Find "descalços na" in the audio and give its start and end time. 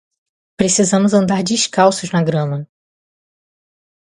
1.43-2.23